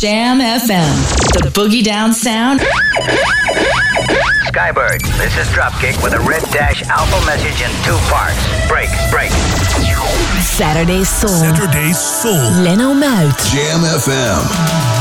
[0.00, 0.96] Jam FM,
[1.34, 2.60] the boogie down sound.
[4.48, 8.40] Skybird, this is Dropkick with a red dash alpha message in two parts.
[8.66, 9.30] Break, break.
[10.40, 11.28] Saturday Soul.
[11.28, 12.32] Saturday Soul.
[12.62, 13.36] Leno Muit.
[13.52, 14.99] Jam FM.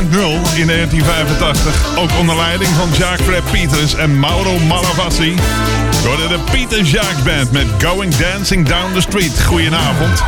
[0.00, 1.96] in 1985.
[1.96, 5.34] Ook onder leiding van Jacques Fred Peters en Mauro Malavasi.
[6.02, 9.42] Door de Peter Jacques Band met Going Dancing Down the Street.
[9.42, 10.22] Goedenavond.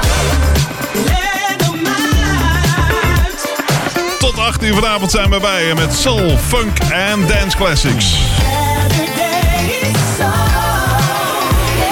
[4.19, 8.15] Tot 8 uur vanavond zijn we bij met Soul, Funk en Dance Classics.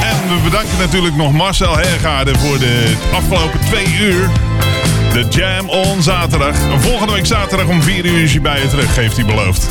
[0.01, 4.50] En we bedanken natuurlijk nog Marcel Hergaarden voor de afgelopen twee uur.
[5.13, 6.57] De Jam on zaterdag.
[6.79, 9.67] Volgende week zaterdag om 4 uur is hij bij je terug, heeft hij beloofd.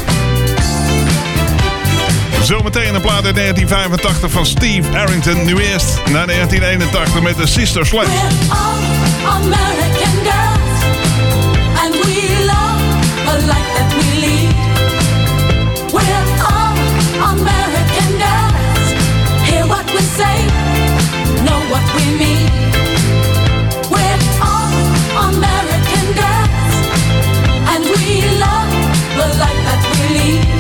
[2.44, 5.46] Zometeen een plaat uit 1985 van Steve Arrington.
[5.46, 8.12] Nu eerst naar 1981 met de Sister Sledge.
[17.24, 18.94] American girls,
[19.50, 20.38] hear what we say,
[21.44, 22.69] know what we mean.
[30.10, 30.59] believe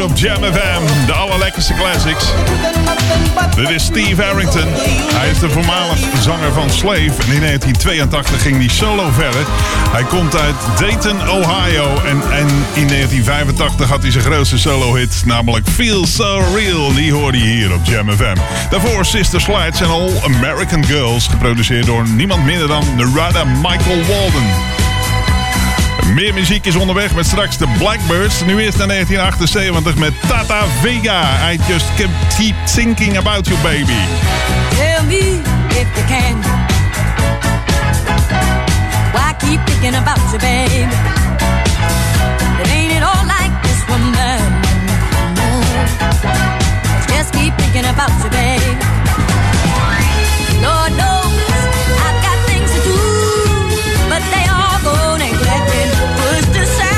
[0.00, 1.06] hier op Jam FM.
[1.06, 2.24] De allerlekkerste classics.
[3.56, 4.68] Dit is Steve Harrington.
[5.14, 7.22] Hij is de voormalig zanger van Slave.
[7.22, 9.46] En in 1982 ging hij solo verder.
[9.90, 11.84] Hij komt uit Dayton, Ohio.
[12.04, 16.94] En, en in 1985 had hij zijn grootste solo-hit, namelijk Feel So Real.
[16.94, 18.36] Die hoorde je hier op Jam FM.
[18.70, 21.26] Daarvoor Sister Slides en All American Girls.
[21.26, 24.69] Geproduceerd door niemand minder dan Narada Michael Walden.
[26.14, 28.44] Meer muziek is onderweg met straks de Blackbirds.
[28.44, 31.50] Nu eerst naar 1978 met Tata Vega.
[31.52, 31.86] I just
[32.36, 33.98] keep thinking about you, baby.
[34.76, 36.36] Tell me if you can.
[39.12, 40.88] Why keep thinking about you, baby?
[42.62, 45.60] It ain't it all like this one, No.
[47.14, 48.76] Just keep thinking about you, baby.
[50.62, 51.32] Lord knows
[52.06, 52.98] I've got things to do,
[54.08, 54.49] but they
[56.16, 56.89] push the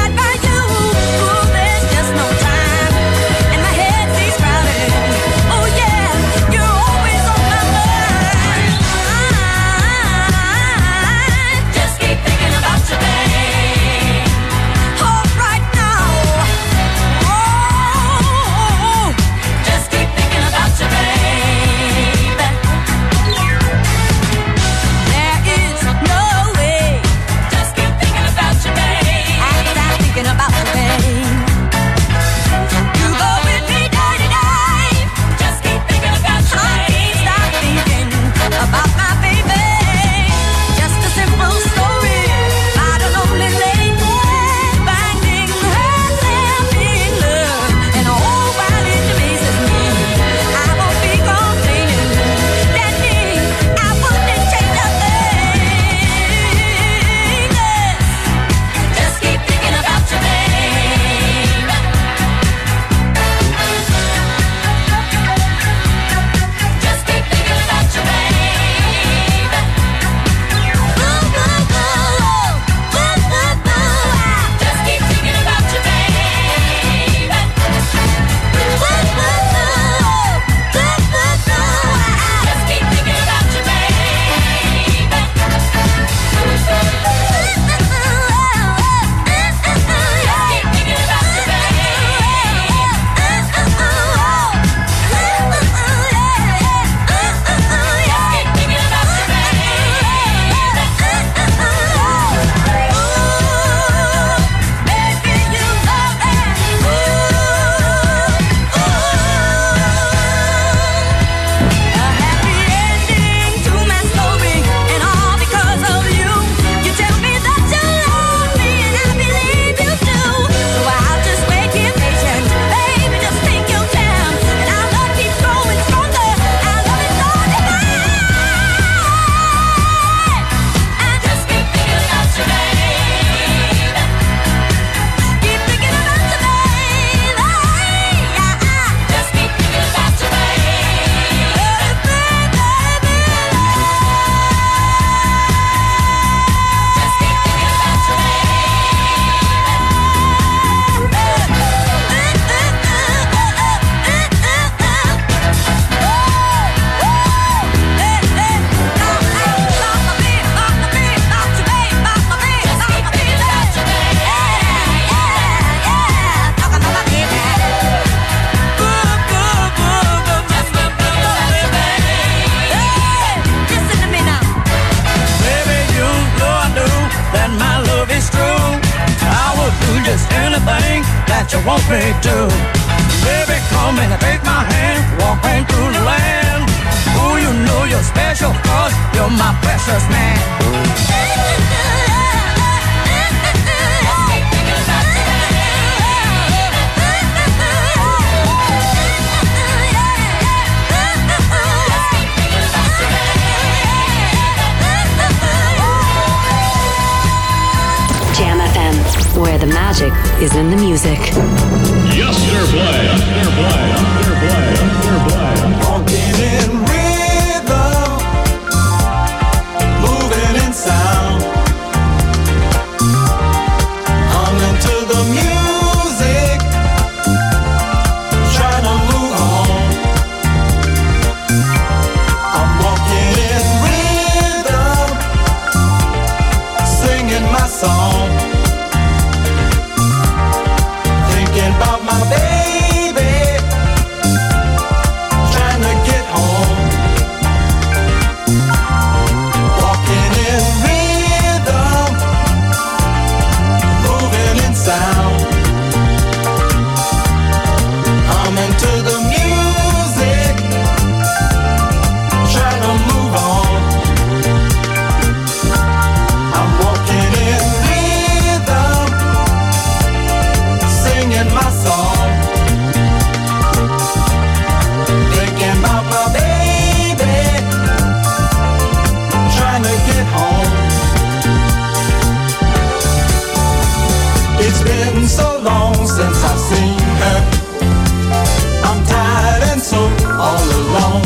[290.63, 291.23] all alone.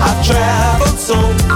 [0.00, 1.47] I've traveled so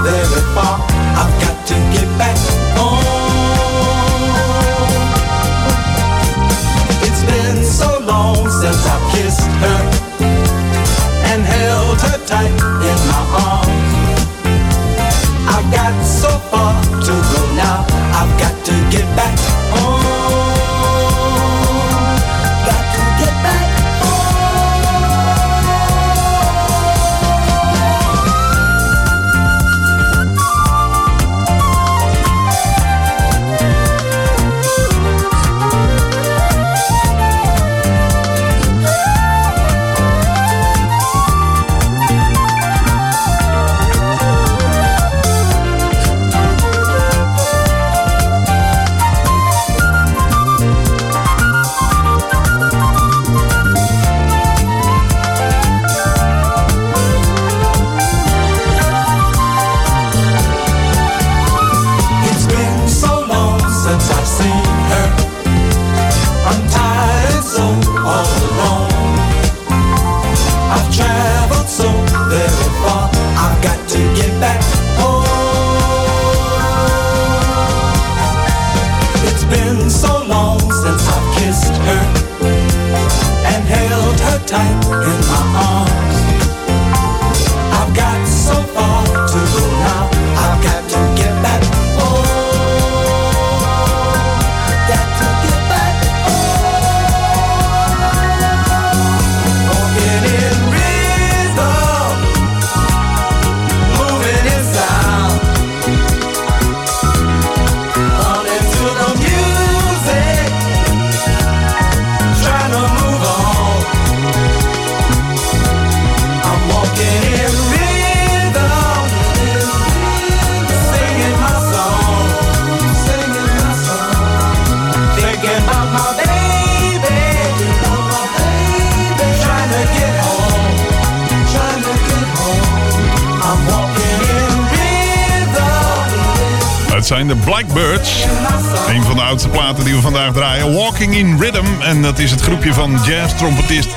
[142.23, 143.89] is het groepje van jazz-trompetist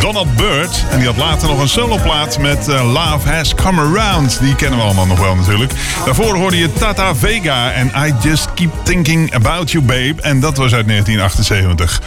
[0.00, 0.84] Donald Byrd.
[0.90, 4.38] En die had later nog een soloplaat met eh, Love Has Come Around.
[4.40, 5.72] Die kennen we allemaal nog wel natuurlijk.
[6.04, 10.14] Daarvoor hoorde je Tata Vega en I Just Keep Thinking About You Babe.
[10.20, 12.02] En dat was uit 1978.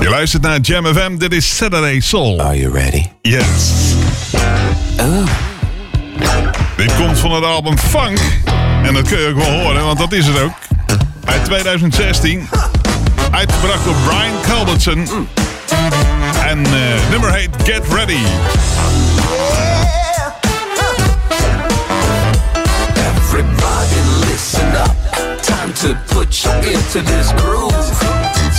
[0.00, 1.16] Je luistert naar Jam FM.
[1.16, 2.40] Dit is Saturday Soul.
[2.40, 3.04] Are you ready?
[3.22, 3.72] Yes.
[6.76, 8.18] Dit komt van het album Funk.
[8.82, 10.52] En dat kun je ook wel horen, want dat is het ook.
[11.24, 12.48] Uit 2016.
[13.36, 15.28] Uitgebracht door Brian Culbertson.
[16.46, 18.24] En eh, nummer heet Get Ready.
[22.94, 24.96] Everybody listen up.
[25.42, 27.94] Time to put you into this groove.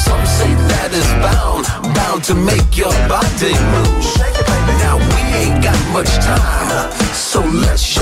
[0.06, 4.06] Some say that is bound, bound to make your body move.
[4.80, 7.97] Now we ain't got much time, so let's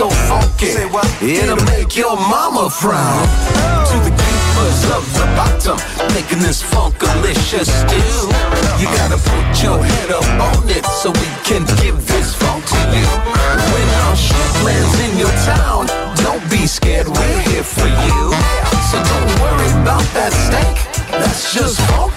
[0.00, 3.00] about to get so funky, it'll make your mama frown.
[3.00, 3.84] Oh.
[3.90, 5.78] To the keepers of the bottom,
[6.14, 8.28] making this funkalicious stew.
[8.80, 12.80] You gotta put your head up on it so we can give this funk to
[12.92, 13.08] you.
[13.72, 18.32] When our shit lands in your town, don't be scared, we're here for you.
[18.90, 20.76] So don't worry about that stank,
[21.10, 22.15] that's just funk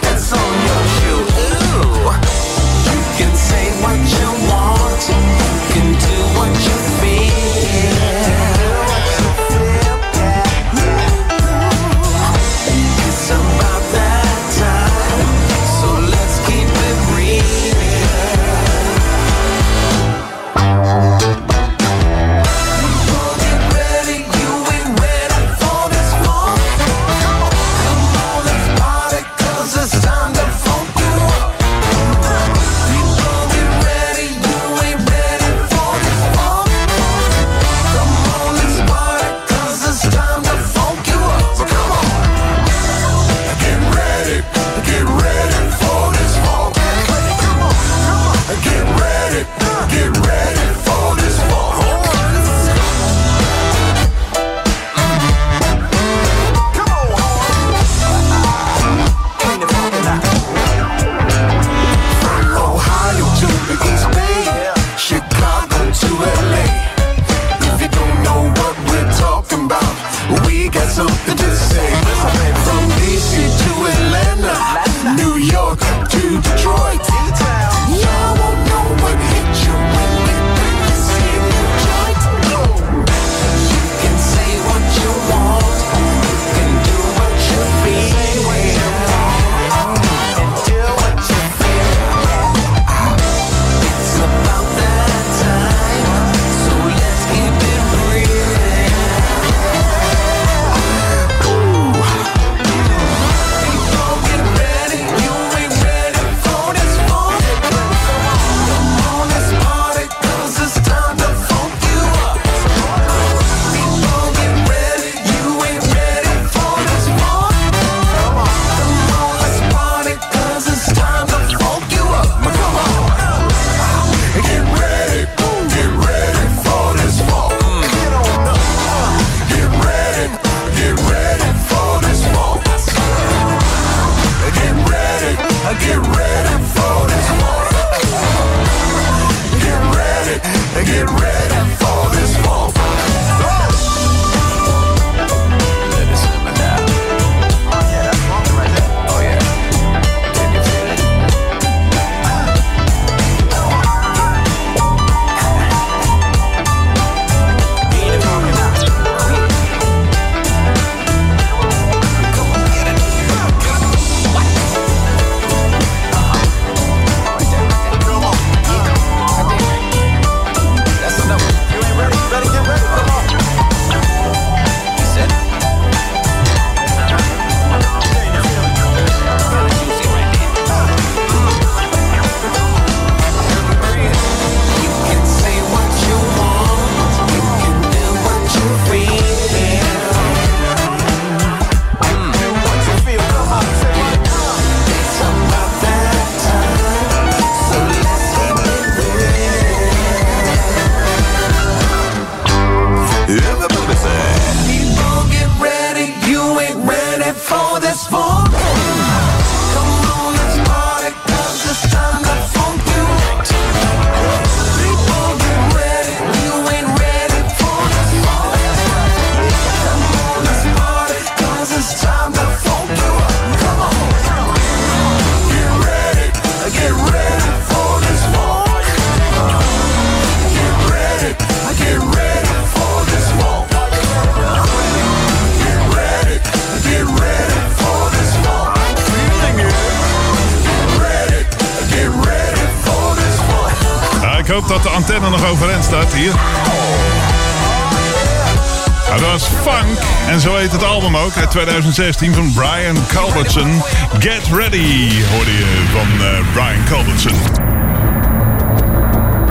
[251.59, 253.81] 2016 van Brian Culbertson.
[254.19, 257.33] Get Ready hoorde je van eh, Brian Culbertson.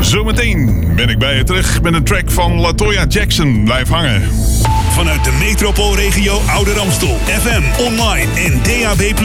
[0.00, 3.64] Zometeen ben ik bij je terug met een track van Latoya Jackson.
[3.64, 4.22] Blijf hangen.
[4.90, 7.16] Vanuit de metropoolregio Ouder Amstel.
[7.24, 9.18] FM, online en DAB+.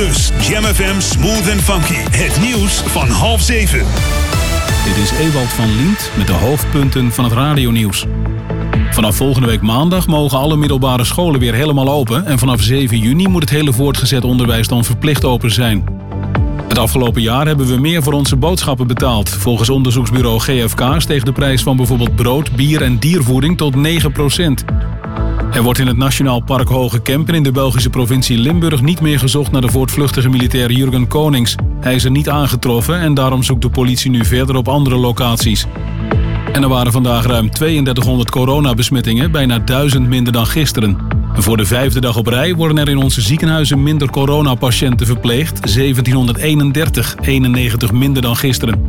[0.49, 2.17] Jam FM Smooth and Funky.
[2.17, 3.85] Het nieuws van half zeven.
[4.85, 8.05] Dit is Ewald van Lient met de hoofdpunten van het radionieuws.
[8.93, 12.25] Vanaf volgende week maandag mogen alle middelbare scholen weer helemaal open...
[12.25, 15.83] en vanaf 7 juni moet het hele voortgezet onderwijs dan verplicht open zijn.
[16.67, 19.29] Het afgelopen jaar hebben we meer voor onze boodschappen betaald.
[19.29, 23.79] Volgens onderzoeksbureau GFK steeg de prijs van bijvoorbeeld brood, bier en diervoeding tot 9%
[25.51, 29.19] Er wordt in het Nationaal Park Hoge Kempen in de Belgische provincie Limburg niet meer
[29.19, 31.55] gezocht naar de voortvluchtige militair Jurgen Konings.
[31.79, 35.65] Hij is er niet aangetroffen en daarom zoekt de politie nu verder op andere locaties.
[36.53, 40.97] En er waren vandaag ruim 3200 coronabesmettingen, bijna 1000 minder dan gisteren.
[41.35, 45.73] En voor de vijfde dag op rij worden er in onze ziekenhuizen minder coronapatiënten verpleegd.
[45.73, 48.81] 1731, 91 minder dan gisteren.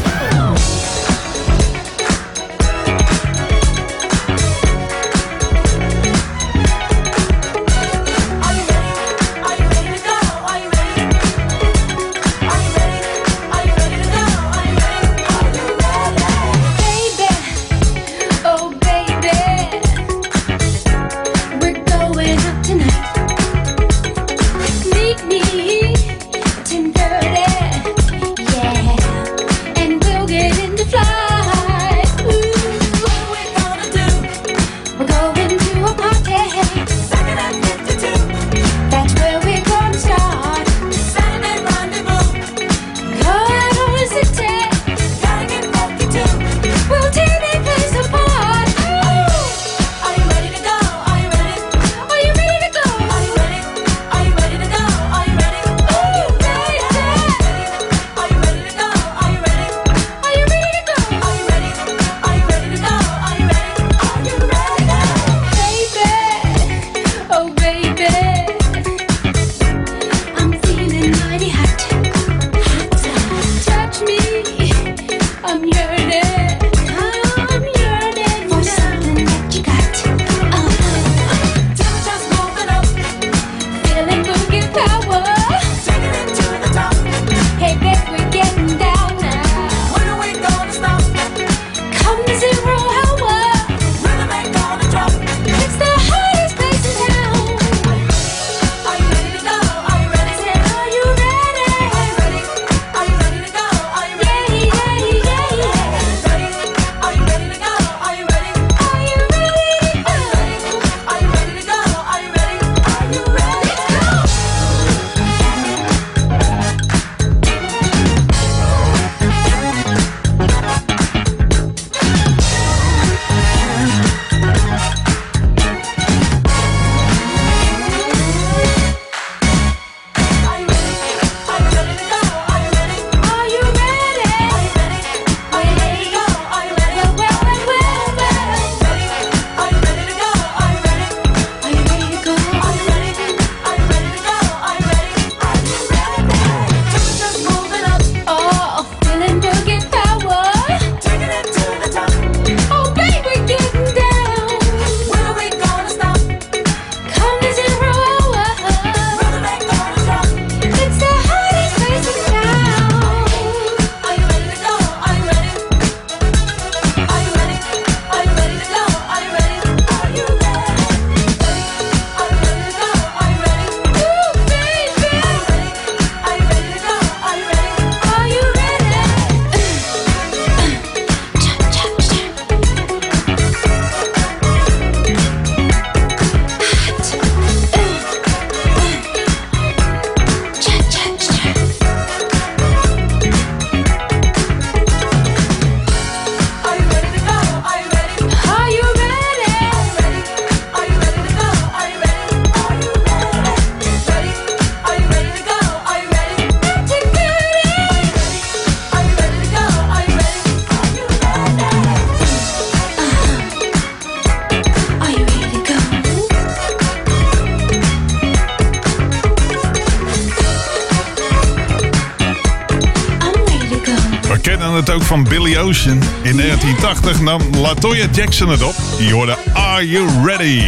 [225.04, 226.02] van Billy Ocean.
[226.22, 228.74] In 1980 nam Latoya Jackson het op.
[228.98, 230.62] die hoorde Are You Ready?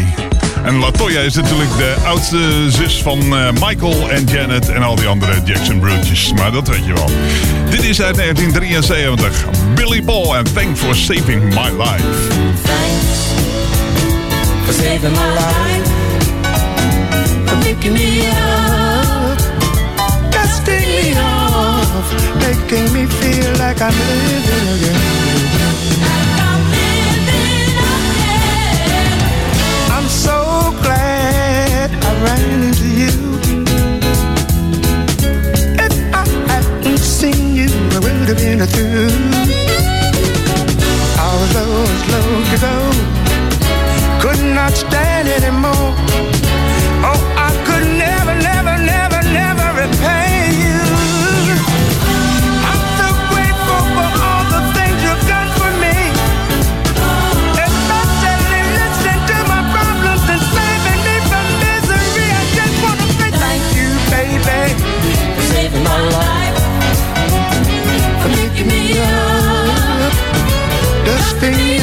[0.64, 5.06] En Latoya is natuurlijk de oudste zus van eh, Michael en Janet en al die
[5.06, 6.32] andere Jackson broertjes.
[6.32, 7.10] Maar dat weet je wel.
[7.70, 9.44] Dit is uit 1973.
[9.74, 12.04] Billy Paul en Thank for Saving My Life.
[15.02, 15.90] My life.
[17.90, 18.79] Me.
[22.00, 25.00] love, making me feel like I'm living again.
[29.90, 33.14] I'm so glad I ran into you.
[35.84, 39.10] If I hadn't seen you, I would have been a through.
[41.22, 41.84] I was low
[42.62, 42.90] low
[44.20, 46.29] could not stand anymore
[71.40, 71.79] things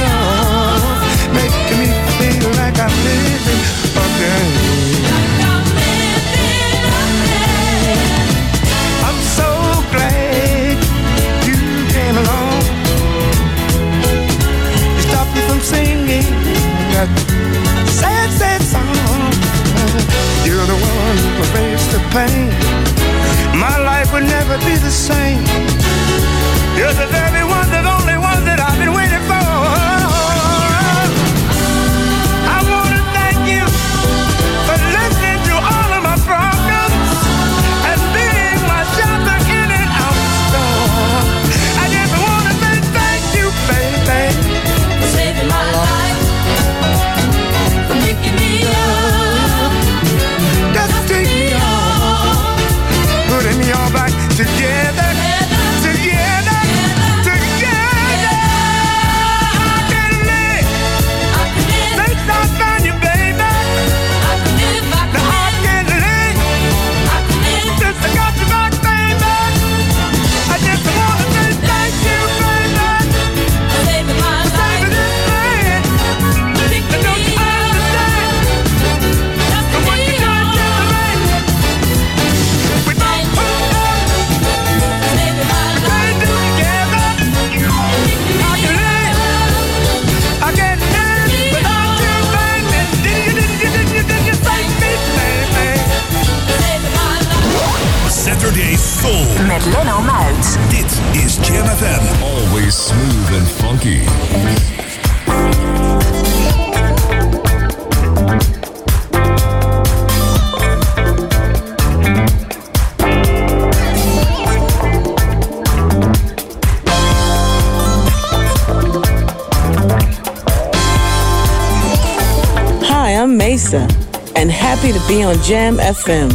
[125.47, 126.29] Jam FM.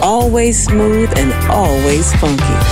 [0.00, 2.69] Always smooth and always funky.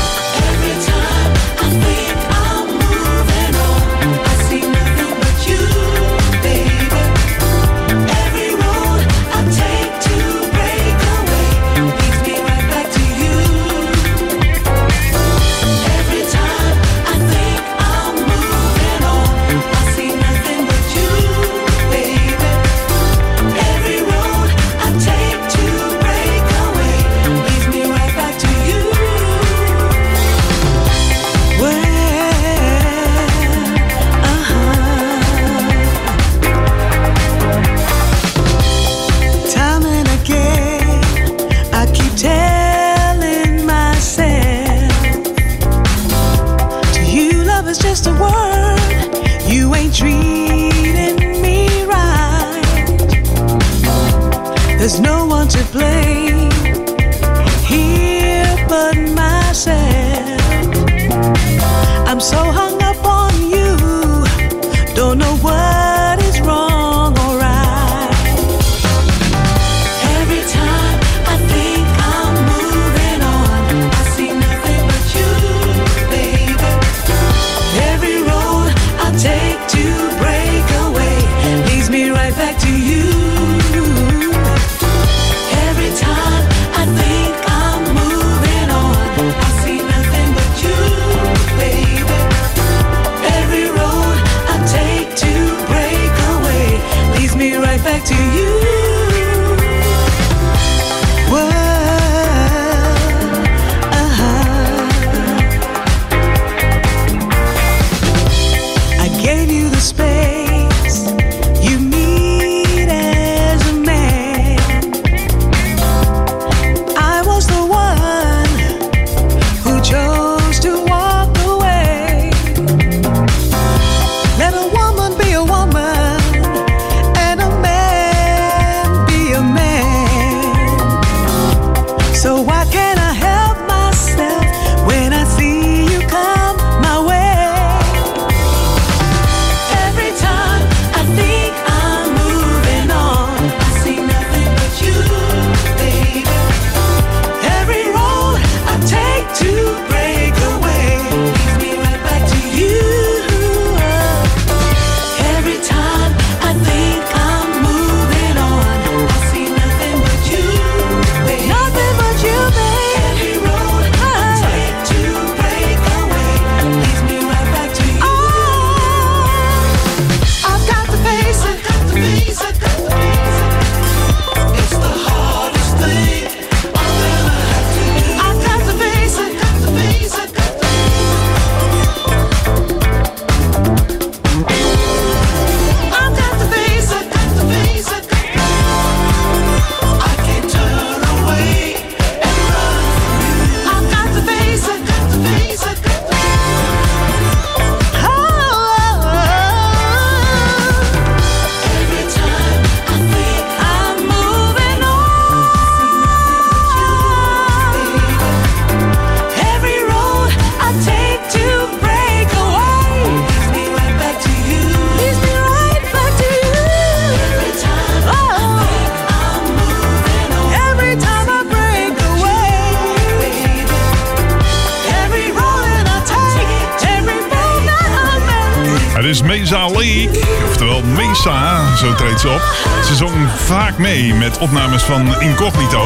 [234.39, 235.84] Opnames van Incognito.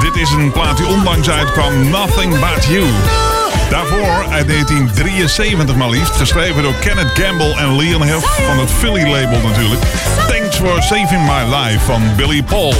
[0.00, 2.86] Dit is een plaat die onlangs uitkwam, Nothing But You.
[3.70, 9.02] Daarvoor, uit 1973 maar liefst, geschreven door Kenneth Gamble en Leon Huff van het Philly
[9.02, 9.80] label natuurlijk.
[10.28, 12.74] Thanks for Saving My Life van Billy Paul.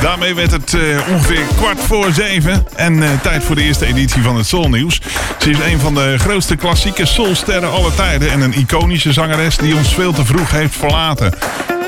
[0.00, 4.22] Daarmee werd het eh, ongeveer kwart voor zeven en eh, tijd voor de eerste editie
[4.22, 5.00] van het Soul Nieuws.
[5.38, 9.76] Ze is een van de grootste klassieke soulsterren aller tijden en een iconische zangeres die
[9.76, 11.32] ons veel te vroeg heeft verlaten.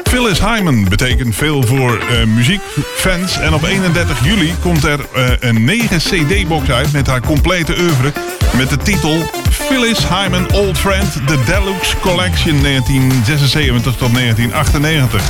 [0.08, 3.38] Phyllis Hyman betekent veel voor eh, muziekfans.
[3.38, 8.12] En op 31 juli komt er eh, een 9 CD-box uit met haar complete oeuvre.
[8.56, 15.22] Met de titel Phyllis Hyman Old Friend, The Deluxe Collection 1976 tot 1998.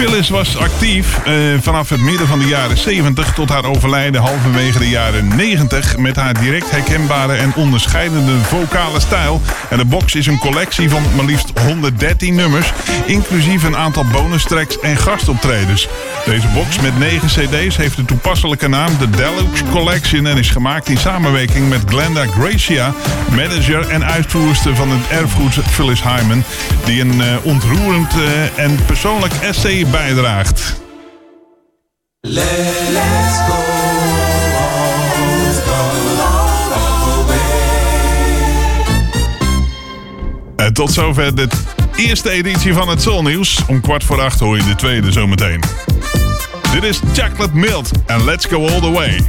[0.00, 4.78] Phyllis was actief eh, vanaf het midden van de jaren 70 tot haar overlijden halverwege
[4.78, 9.40] de jaren 90 met haar direct herkenbare en onderscheidende vocale stijl.
[9.70, 12.72] En de box is een collectie van maar liefst 113 nummers,
[13.06, 15.88] inclusief een aantal bonus tracks en gastoptredens.
[16.24, 20.88] Deze box met 9 cd's heeft de toepasselijke naam The Deluxe Collection en is gemaakt
[20.88, 22.94] in samenwerking met Glenda Gracia,
[23.30, 26.44] manager en uitvoerster van het erfgoed Phyllis Hyman,
[26.84, 30.80] die een eh, ontroerend eh, en persoonlijk essay bijdraagt.
[32.20, 33.70] Let's go.
[40.56, 41.48] En tot zover de
[41.96, 43.58] eerste editie van het Soul Nieuws.
[43.66, 45.62] Om kwart voor acht hoor je de tweede zometeen.
[46.72, 49.22] Dit is Chocolate Milk en Let's Go All The Way.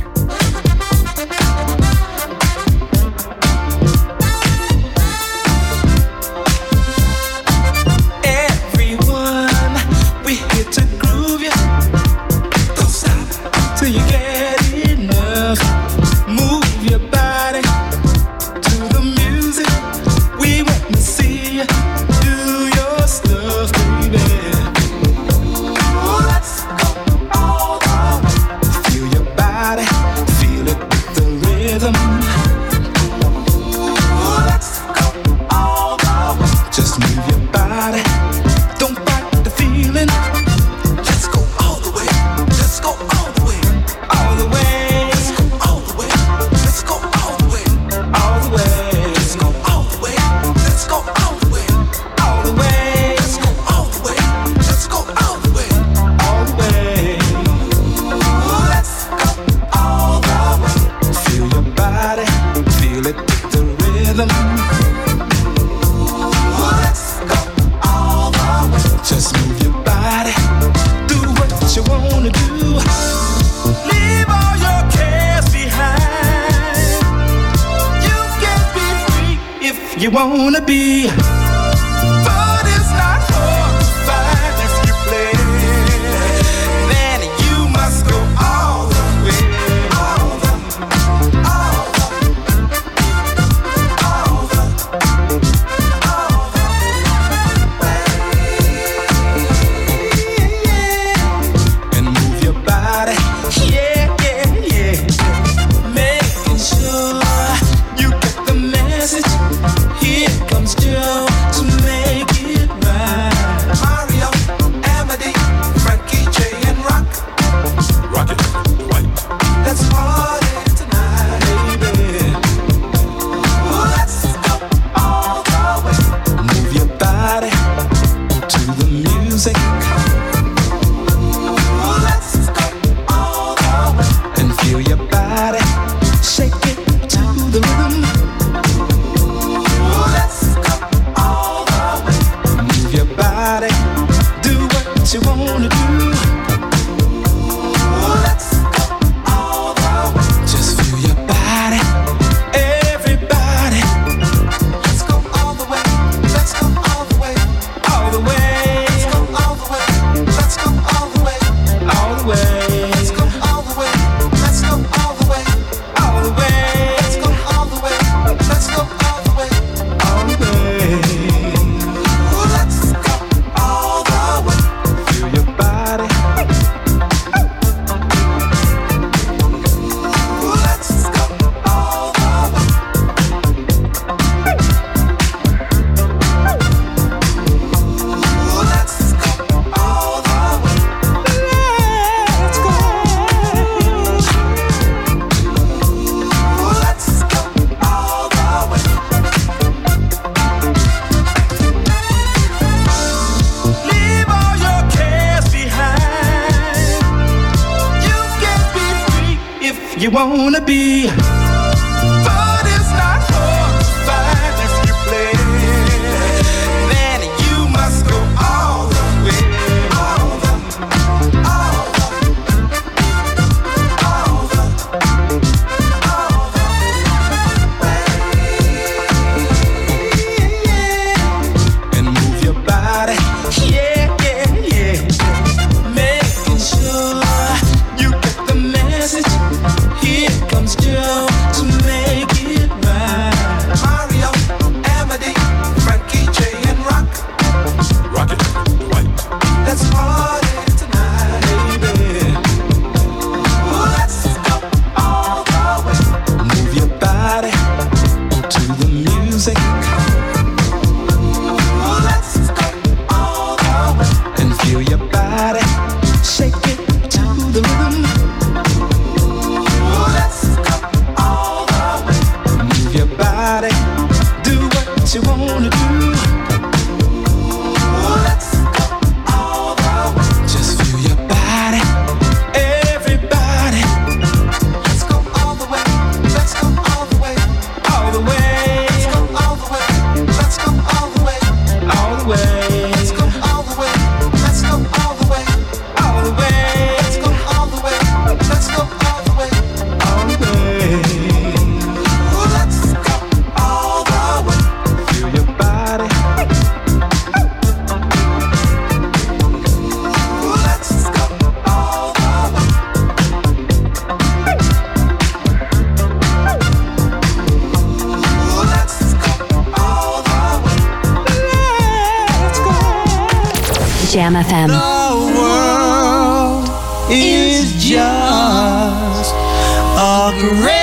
[324.12, 324.68] Jam FM.
[324.68, 326.68] The world
[327.10, 330.81] is just a great.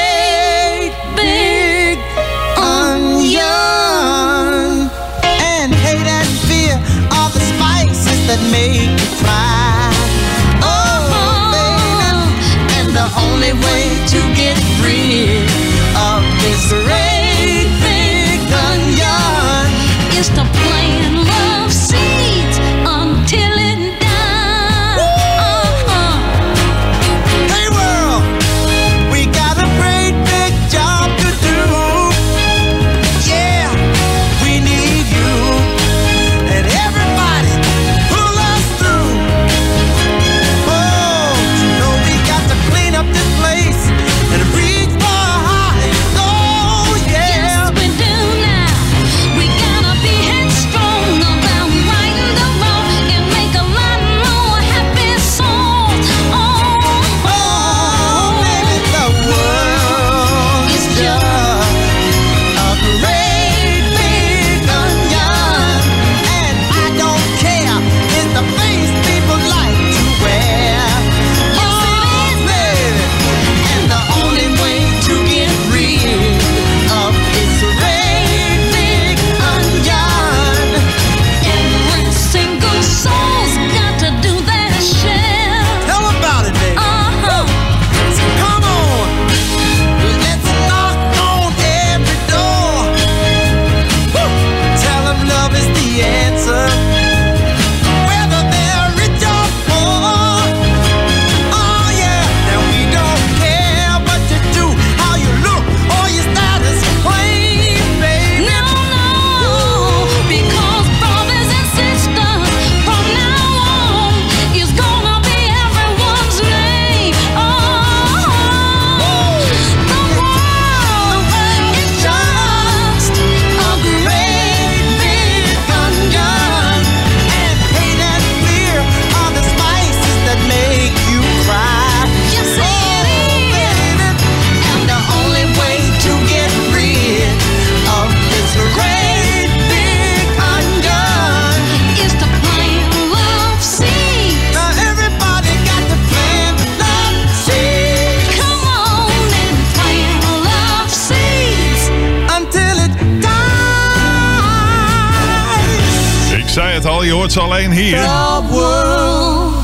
[157.29, 157.97] hoort ze alleen hier.
[157.97, 159.55] The world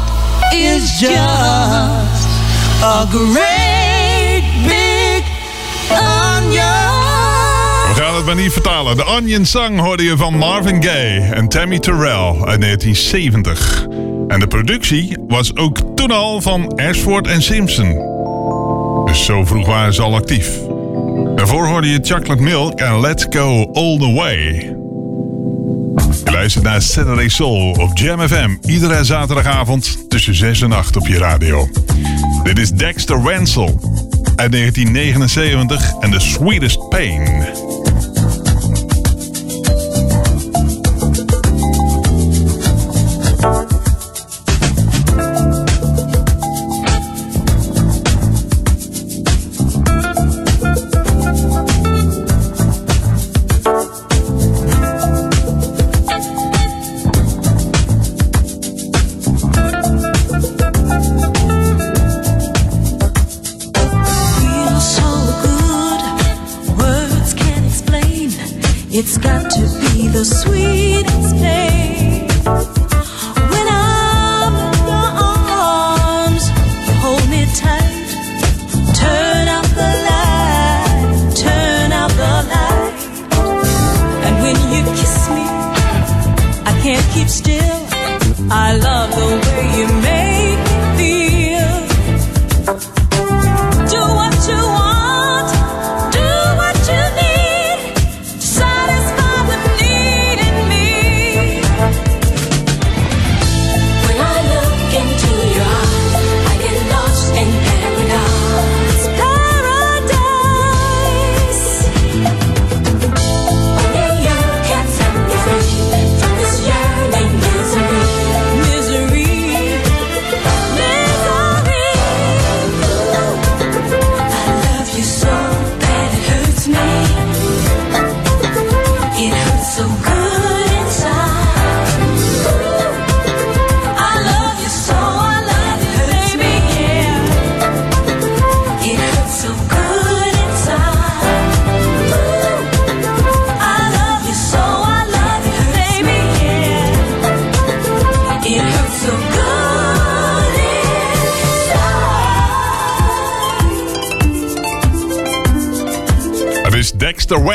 [0.53, 2.27] is just
[2.83, 5.23] a great big
[5.91, 7.03] onion.
[7.89, 8.97] We gaan het maar niet vertalen.
[8.97, 13.87] De Onion Song hoorde je van Marvin Gaye en Tammy Terrell uit 1970.
[14.29, 18.13] En de productie was ook toen al van Ashford en Simpson.
[19.05, 20.59] Dus zo vroeg waren ze al actief.
[21.35, 24.74] Daarvoor hoorde je Chocolate Milk en Let's Go All The Way.
[26.35, 28.57] Je luistert naar Saturday Soul op Jam FM.
[28.65, 31.69] Iedere zaterdagavond tussen 6 en 8 op je radio.
[32.43, 33.81] Dit is Dexter Wenzel
[34.37, 37.74] uit 1979 en The Sweetest Pain.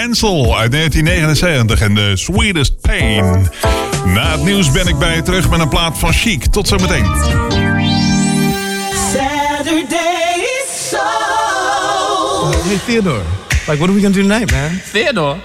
[0.09, 3.49] Wenzel uit 1979 en The Sweetest Pain.
[4.05, 6.45] Na het nieuws ben ik bij je terug met een plaat van Chic.
[6.45, 7.05] Tot zometeen.
[9.13, 10.45] Saturday
[10.89, 12.51] Soul.
[12.51, 14.81] Hey Theodore, like what are we gonna do tonight, man?
[14.91, 15.37] Theodore?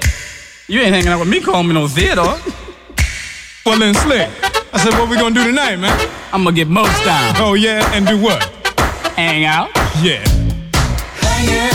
[0.67, 2.37] You ain't hanging out with me calling me no Theodore.
[3.65, 4.29] Well then, Slick.
[4.73, 6.09] I said, what we gonna do tonight, man?
[6.33, 7.35] I'm gonna get most down.
[7.37, 8.43] Oh yeah, and do what?
[9.17, 9.69] Hang out.
[10.03, 10.25] Yeah.
[11.23, 11.74] Ladies,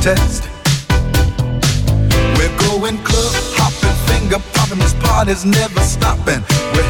[0.00, 0.48] test.
[2.36, 4.78] We're going club hopping, finger popping.
[4.78, 6.40] This party's never stopping.
[6.72, 6.89] We're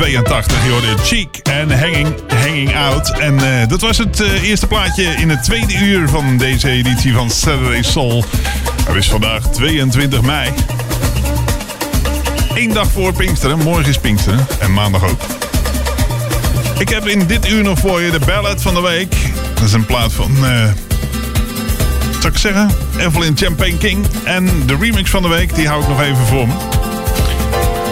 [0.00, 0.64] 1982.
[0.64, 3.10] Je Cheek en Hanging, Hanging Out.
[3.18, 7.12] En eh, dat was het eh, eerste plaatje in het tweede uur van deze editie
[7.12, 8.24] van Saturday Soul.
[8.86, 10.50] Het is vandaag 22 mei.
[12.54, 13.58] Eén dag voor Pinksteren.
[13.58, 14.46] Morgen is Pinksteren.
[14.60, 15.20] En maandag ook.
[16.78, 19.16] Ik heb in dit uur nog voor je de ballad van de week.
[19.54, 20.46] Dat is een plaat van...
[20.46, 20.70] eh
[22.20, 22.70] zou ik zeggen?
[22.98, 24.06] Evelyn Champagne King.
[24.24, 26.79] En de remix van de week, die hou ik nog even voor me.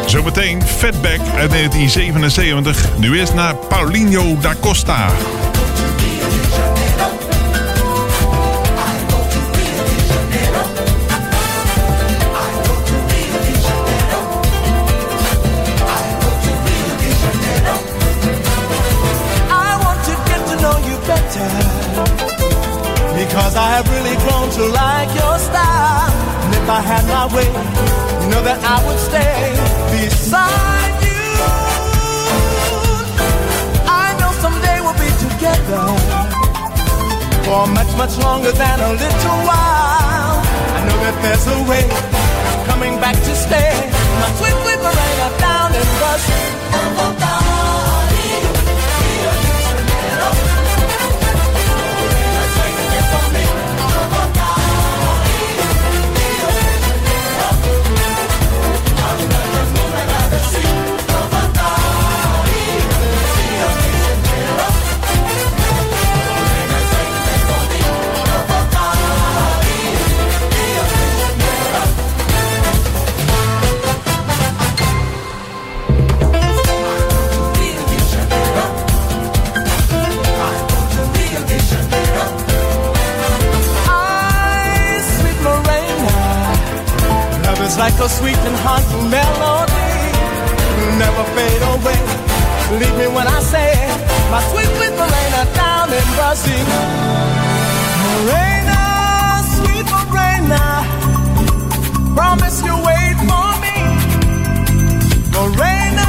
[0.09, 2.99] Zometeen Fatback uit 1977.
[2.99, 5.11] Nu eerst naar Paulinho da Costa.
[23.15, 26.28] Because I have really grown to like your style.
[26.69, 29.57] If I had my way, you know that I would stay
[29.89, 31.25] beside you.
[33.89, 35.81] I know someday we'll be together
[37.49, 40.45] for much, much longer than a little while.
[40.45, 41.89] I know that there's a way
[42.69, 43.73] coming back to stay.
[44.21, 47.48] My sweet, sweet Lorena down in Russia.
[87.79, 89.89] Like a sweet and haunting melody,
[90.99, 92.01] never fade away.
[92.71, 93.71] Believe me when I say,
[94.33, 94.67] my sweet,
[94.99, 96.67] Lorena down in Brazil.
[98.03, 98.81] Lorena,
[99.55, 100.63] sweet Lorena,
[102.17, 103.77] promise you wait for me.
[105.35, 106.09] Lorena,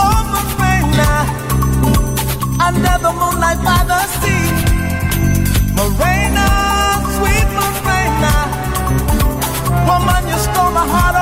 [0.00, 1.10] oh Lorena,
[2.66, 4.48] under the moonlight by the sea.
[5.76, 6.65] Morena,
[10.76, 11.15] my heart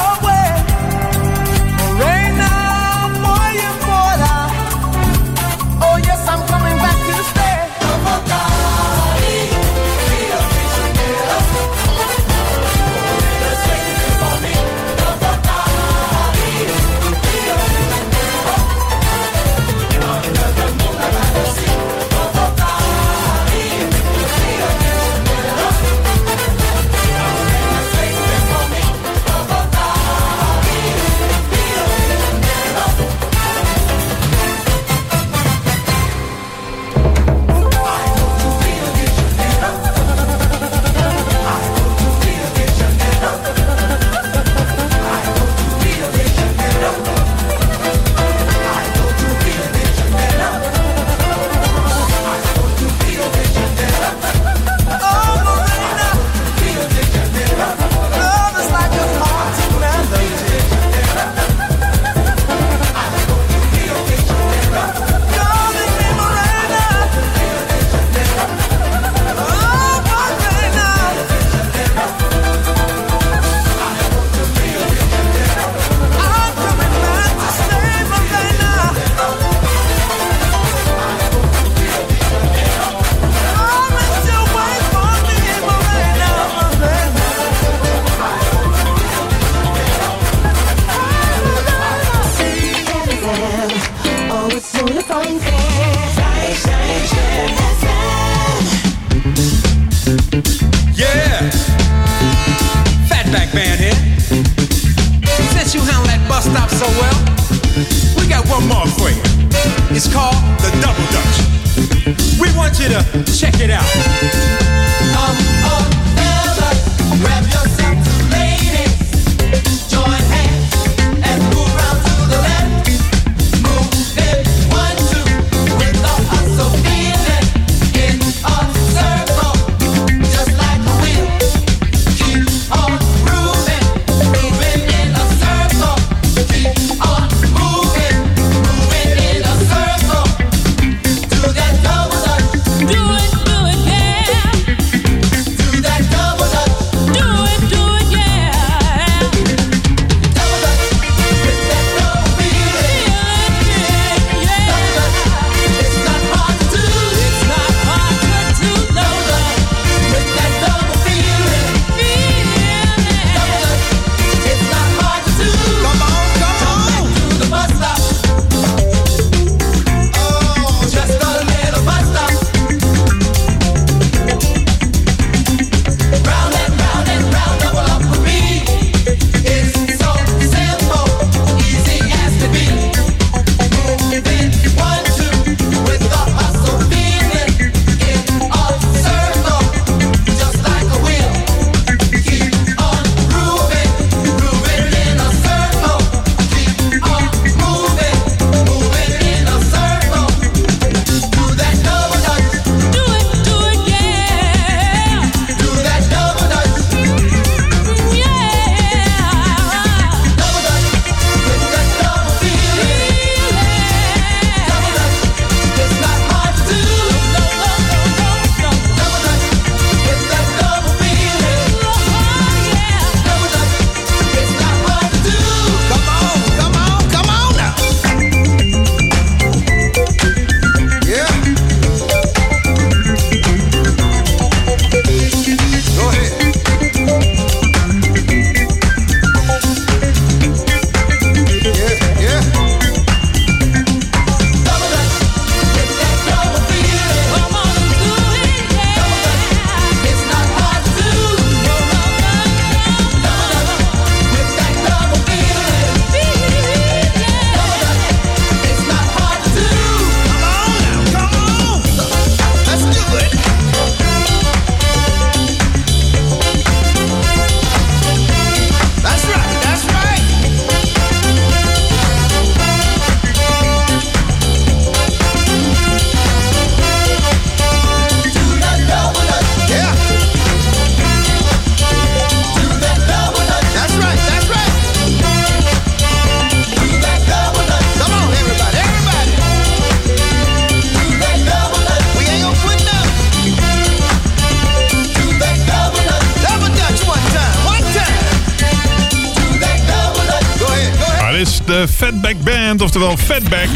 [302.66, 303.68] Band, oftewel Fatback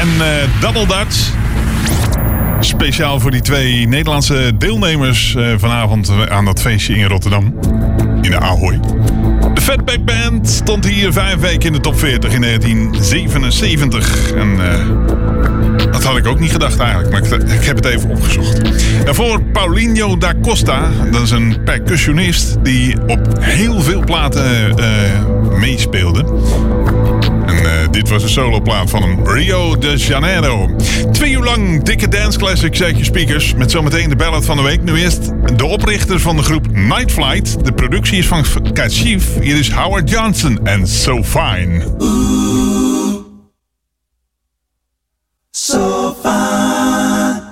[0.00, 0.26] en uh,
[0.60, 1.30] Double Dutch.
[2.60, 7.54] Speciaal voor die twee Nederlandse deelnemers eh, vanavond aan dat feestje in Rotterdam.
[8.22, 8.80] In de Ahoy.
[9.54, 14.32] De Fatback Band stond hier vijf weken in de top 40 in 1977.
[14.32, 18.10] En eh, dat had ik ook niet gedacht eigenlijk, maar ik, ik heb het even
[18.10, 18.60] opgezocht.
[19.04, 24.74] Voor Paulinho da Costa, dat is een percussionist die op heel veel platen
[25.58, 26.24] meespeelde.
[27.92, 29.26] Dit was een soloplaat van hem.
[29.26, 30.76] Rio de Janeiro.
[31.12, 33.54] Twee uur lang dikke dance classics uit je speakers.
[33.54, 34.82] Met zometeen de ballad van de week.
[34.82, 37.64] Nu eerst de oprichter van de groep Night Flight.
[37.64, 39.40] De productie is van Kashif.
[39.40, 41.84] Hier is Howard Johnson en So Fine.
[45.50, 47.42] So fine.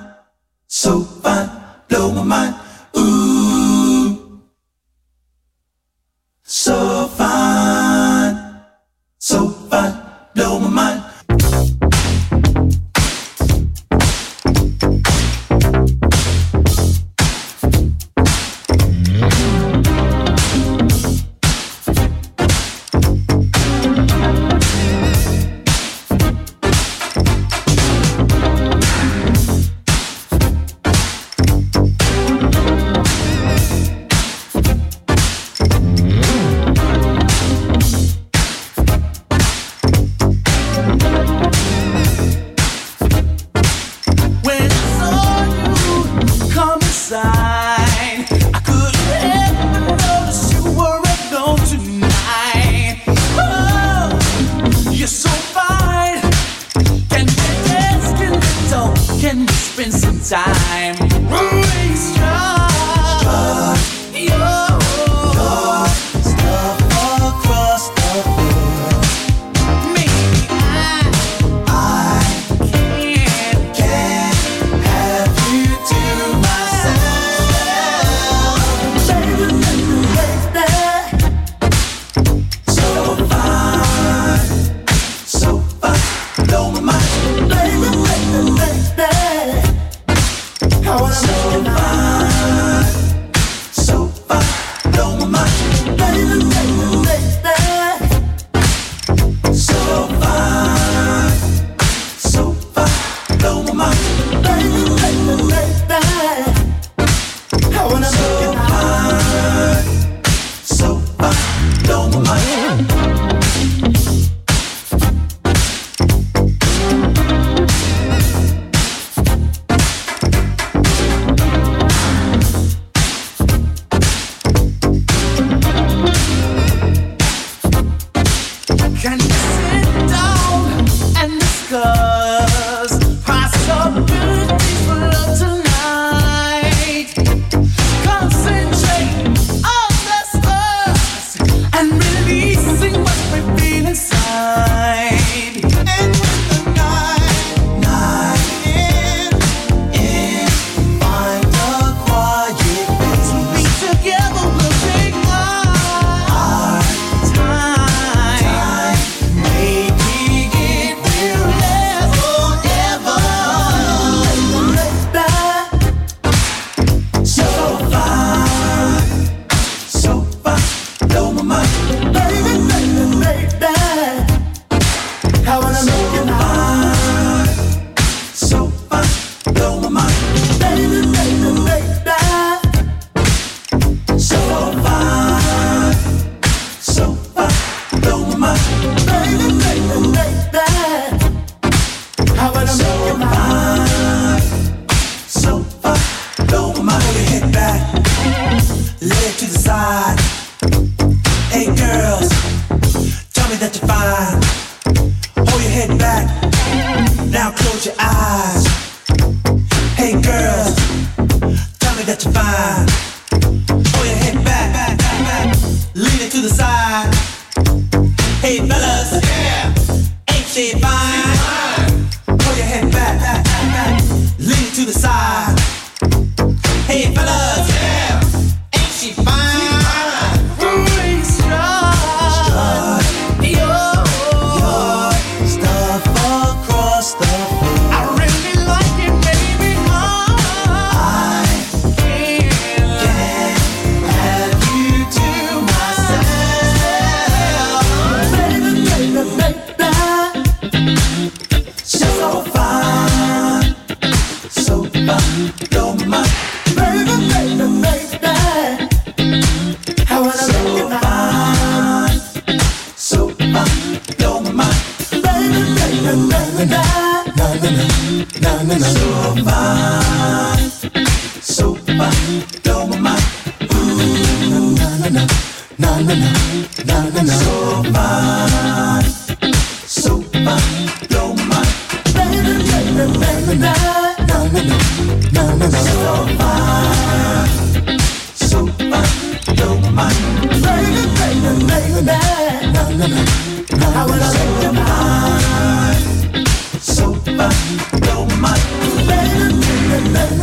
[0.67, 1.07] So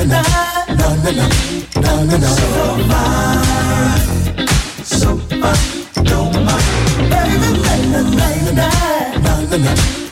[0.07, 0.21] na
[0.79, 1.27] na na
[1.83, 2.27] na na na.
[2.27, 2.47] So
[2.89, 3.99] fine,
[4.83, 6.65] so fine, don't mind.
[7.11, 8.67] Baby, na na na
[9.23, 10.06] na na na.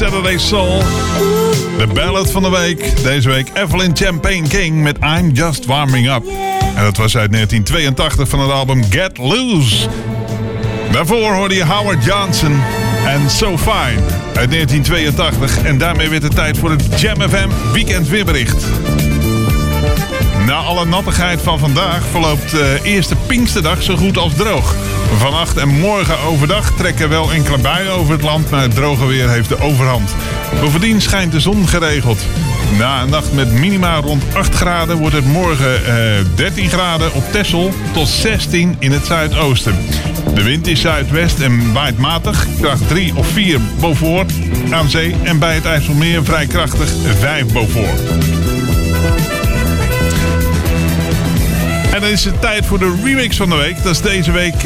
[0.00, 0.78] Saturday Soul.
[1.78, 3.02] De ballad van de week.
[3.02, 6.22] Deze week Evelyn Champagne King met I'm Just Warming Up.
[6.76, 9.88] En dat was uit 1982 van het album Get Loose.
[10.92, 12.62] Daarvoor hoorde je Howard Johnson
[13.06, 14.02] en So Fine
[14.34, 15.62] uit 1982.
[15.62, 18.64] En daarmee werd het tijd voor het Jam FM Weekend Weerbericht.
[20.46, 24.74] Na alle nattigheid van vandaag verloopt de eerste Pinksterdag zo goed als droog.
[25.16, 29.30] Vannacht en morgen overdag trekken wel enkele buien over het land, maar het droge weer
[29.30, 30.14] heeft de overhand.
[30.60, 32.24] Bovendien schijnt de zon geregeld.
[32.78, 37.32] Na een nacht met minima rond 8 graden wordt het morgen eh, 13 graden op
[37.32, 39.78] Texel tot 16 in het zuidoosten.
[40.34, 44.32] De wind is zuidwest en waait matig, kracht 3 of 4 Beaufort
[44.70, 46.88] aan zee en bij het IJsselmeer vrij krachtig
[47.18, 48.00] 5 Beaufort.
[52.00, 53.82] En dan is het tijd voor de remix van de week.
[53.82, 54.62] Dat is deze week eh,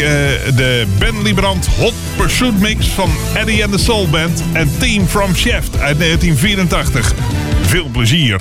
[0.56, 5.34] de Ben Liebrand Hot Pursuit Mix van Eddie and the Soul Band en Team from
[5.34, 7.12] Shaft uit 1984.
[7.62, 8.40] Veel plezier.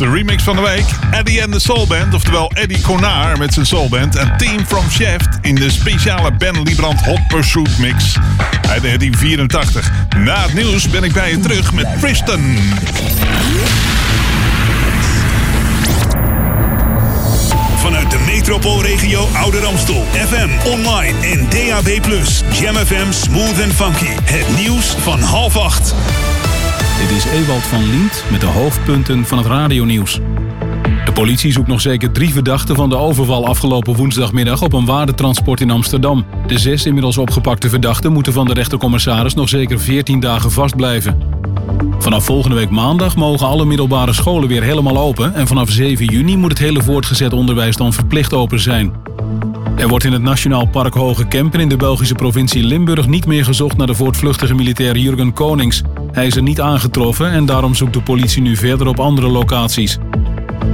[0.00, 0.84] De remix van de week.
[1.10, 4.90] Eddie and the Soul Band, oftewel Eddie Konar met zijn Soul Band en Team from
[4.90, 8.16] Shaft in de speciale Ben Liebrand Hot Pursuit Mix
[8.68, 9.92] uit 1984.
[10.16, 12.40] Na het nieuws ben ik bij je terug met Tristan.
[17.76, 20.04] Vanuit de metropoolregio Ouder Amstel.
[20.12, 22.04] FM, online en DAB+.
[22.60, 24.12] Jam FM Smooth and Funky.
[24.24, 25.94] Het nieuws van half acht.
[27.00, 30.20] Dit is Ewald van Lient met de hoofdpunten van het radionieuws.
[31.20, 35.70] Politie zoekt nog zeker drie verdachten van de overval afgelopen woensdagmiddag op een waardetransport in
[35.70, 36.26] Amsterdam.
[36.46, 41.22] De zes inmiddels opgepakte verdachten moeten van de rechtercommissaris nog zeker 14 dagen vastblijven.
[41.98, 46.36] Vanaf volgende week maandag mogen alle middelbare scholen weer helemaal open en vanaf 7 juni
[46.36, 48.92] moet het hele voortgezet onderwijs dan verplicht open zijn.
[49.76, 53.44] Er wordt in het Nationaal Park Hoge Kempen in de Belgische provincie Limburg niet meer
[53.44, 55.82] gezocht naar de voortvluchtige militair Jurgen Konings.
[56.12, 59.98] Hij is er niet aangetroffen en daarom zoekt de politie nu verder op andere locaties.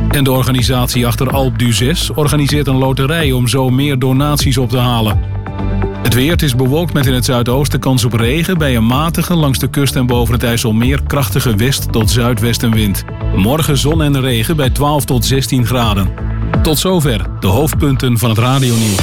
[0.09, 4.69] En de organisatie achter Alp du 6 organiseert een loterij om zo meer donaties op
[4.69, 5.21] te halen.
[6.03, 8.59] Het weer het is bewolkt met in het zuidoosten kans op regen...
[8.59, 13.05] bij een matige langs de kust en boven het IJsselmeer krachtige west- tot zuidwestenwind.
[13.37, 16.15] Morgen zon en regen bij 12 tot 16 graden.
[16.63, 18.99] Tot zover de hoofdpunten van het radionieuws.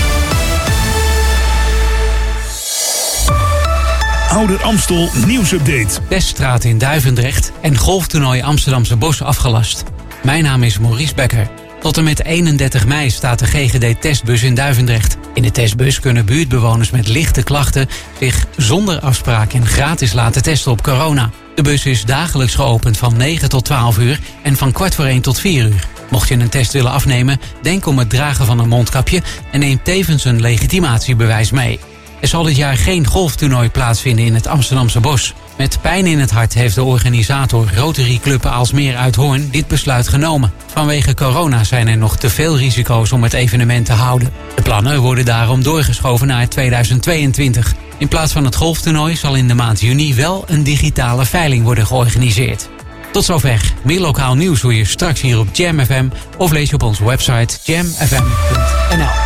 [4.29, 5.99] Ouder Amstel nieuwsupdate.
[6.09, 9.92] Teststraat in Duivendrecht en golftoernooi Amsterdamse Bos afgelast.
[10.23, 11.49] Mijn naam is Maurice Becker.
[11.79, 15.17] Tot en met 31 mei staat de GGD-testbus in Duivendrecht.
[15.33, 17.87] In de testbus kunnen buurtbewoners met lichte klachten
[18.19, 21.29] zich zonder afspraak en gratis laten testen op corona.
[21.55, 25.21] De bus is dagelijks geopend van 9 tot 12 uur en van kwart voor 1
[25.21, 25.87] tot 4 uur.
[26.09, 29.21] Mocht je een test willen afnemen, denk om het dragen van een mondkapje
[29.51, 31.79] en neem tevens een legitimatiebewijs mee.
[32.19, 35.33] Er zal dit jaar geen golftoernooi plaatsvinden in het Amsterdamse bos.
[35.57, 40.07] Met pijn in het hart heeft de organisator Rotary Club Aalsmeer uit Hoorn dit besluit
[40.07, 40.53] genomen.
[40.65, 44.31] Vanwege corona zijn er nog te veel risico's om het evenement te houden.
[44.55, 47.73] De plannen worden daarom doorgeschoven naar 2022.
[47.97, 51.87] In plaats van het golftoernooi zal in de maand juni wel een digitale veiling worden
[51.87, 52.69] georganiseerd.
[53.11, 53.73] Tot zover.
[53.83, 56.07] Meer lokaal nieuws hoor je straks hier op Jam FM
[56.37, 59.22] of lees je op onze website jamfm.nl.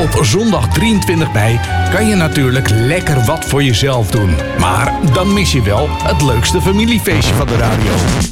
[0.00, 1.60] Op zondag 23 mei
[1.92, 4.34] kan je natuurlijk lekker wat voor jezelf doen.
[4.58, 7.90] Maar dan mis je wel het leukste familiefeestje van de radio.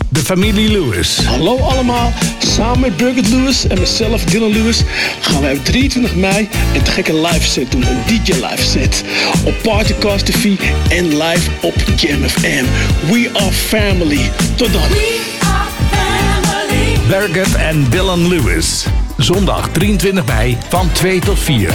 [0.09, 1.25] De familie Lewis.
[1.25, 4.83] Hallo allemaal, samen met Birgit Lewis en mezelf Dylan Lewis
[5.21, 9.05] gaan wij op 23 mei een te gekke live set doen, een DJ live set.
[9.45, 12.65] Op Partycast TV en live op Jam FM.
[13.13, 14.31] We are family.
[14.55, 14.89] Tot dan.
[17.09, 18.87] Birgit en Dylan Lewis.
[19.17, 21.75] Zondag 23 mei van 2 tot 4.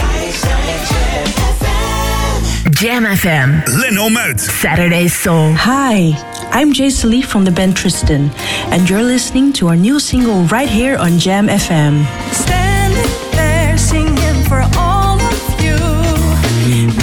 [2.70, 3.50] Jam FM.
[3.64, 4.40] Leno Muit.
[4.60, 5.54] Saturday Soul.
[5.56, 6.14] Hi,
[6.52, 8.30] I'm Jay Salif from the band Tristan,
[8.70, 12.06] and you're listening to our new single right here on Jam FM.
[12.30, 17.01] Standing there singing for all of you.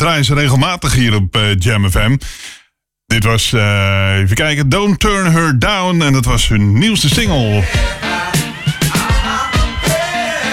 [0.00, 2.16] draaien ze regelmatig hier op eh, Jam FM.
[3.06, 6.02] Dit was, eh, even kijken, Don't Turn Her Down.
[6.02, 7.64] En dat was hun nieuwste single.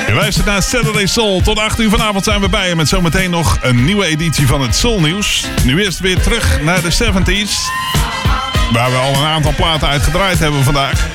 [0.07, 1.41] Je luistert naar Saturday Soul.
[1.41, 4.61] Tot 8 uur vanavond zijn we bij je met zometeen nog een nieuwe editie van
[4.61, 5.45] het Soul Nieuws.
[5.63, 7.51] Nu eerst weer terug naar de 70s.
[8.71, 11.07] Waar we al een aantal platen uitgedraaid hebben vandaag.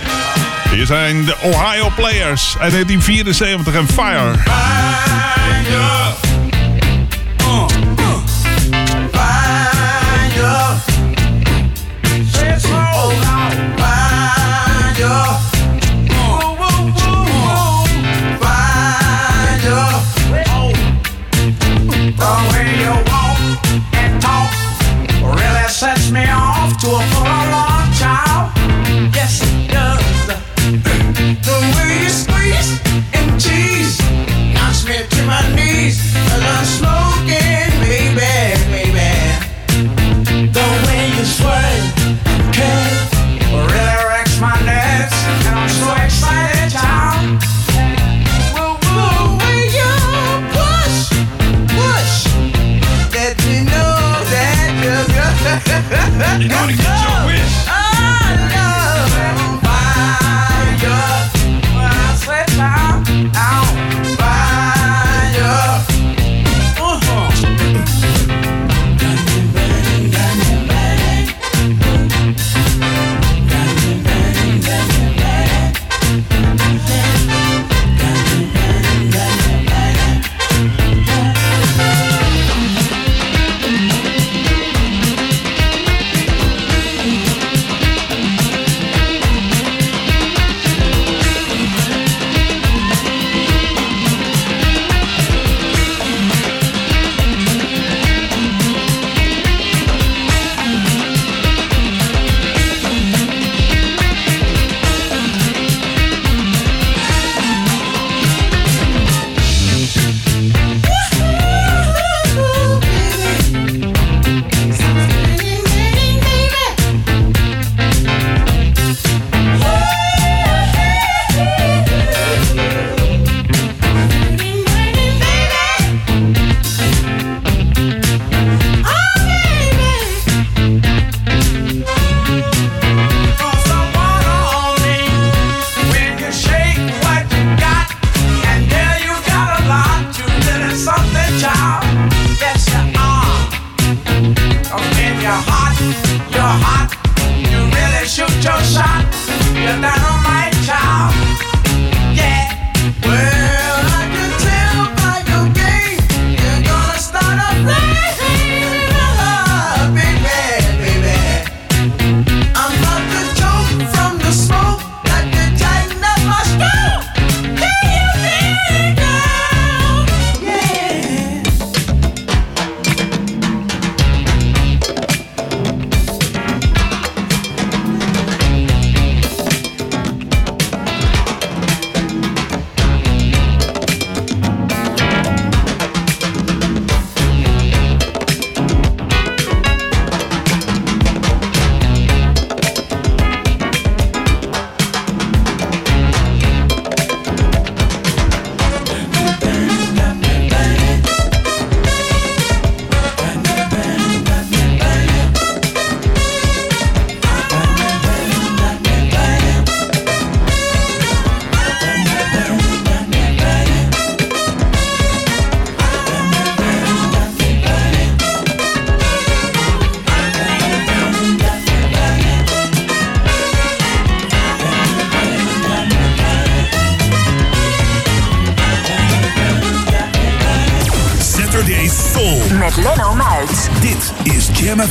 [0.70, 4.34] Hier zijn de Ohio Players uit 1974 en Fire.
[4.38, 6.31] Fire.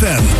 [0.02, 0.31] FM.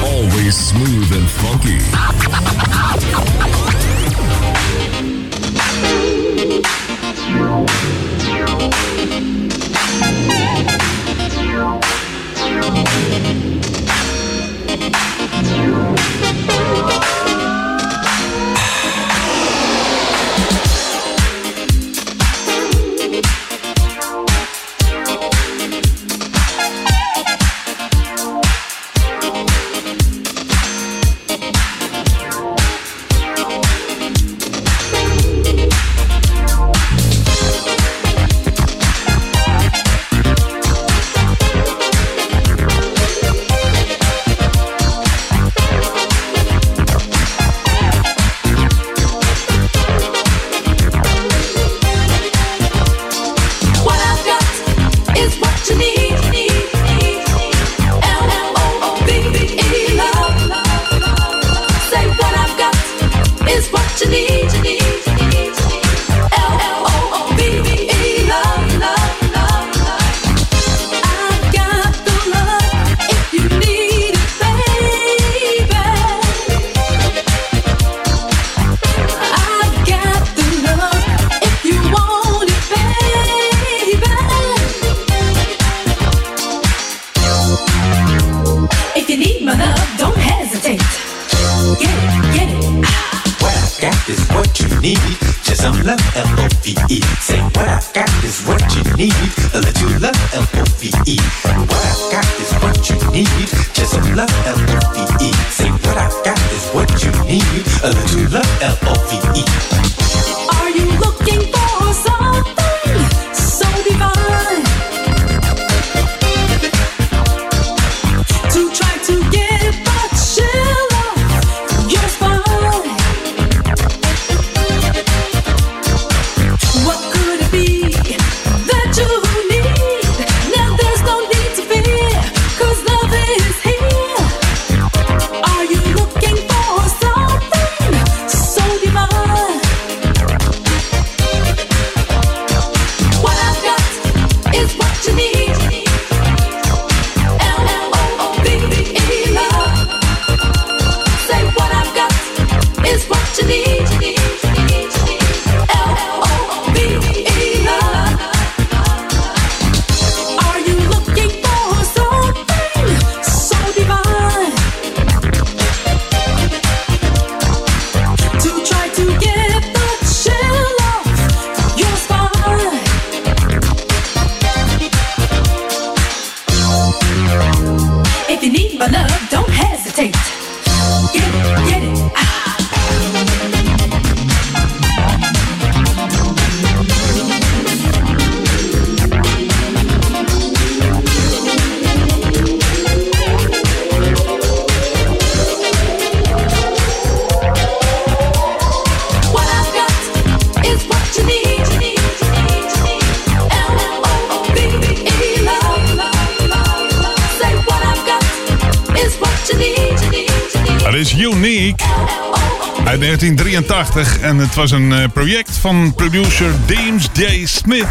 [213.94, 217.46] 1983 en het was een eh, project van producer James J.
[217.46, 217.88] Smith.